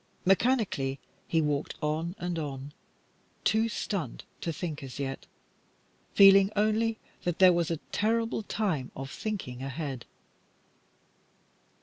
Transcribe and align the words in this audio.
Mechanically 0.25 0.99
he 1.27 1.43
walked 1.43 1.75
on 1.79 2.15
and 2.17 2.39
on, 2.39 2.73
too 3.43 3.69
stunned 3.69 4.23
to 4.39 4.51
think 4.51 4.81
as 4.81 4.97
yet, 4.97 5.27
feeling 6.15 6.49
only 6.55 6.97
that 7.21 7.37
there 7.37 7.53
was 7.53 7.69
a 7.69 7.77
terrible 7.91 8.41
time 8.41 8.89
of 8.95 9.11
thinking 9.11 9.61
ahead. 9.61 10.07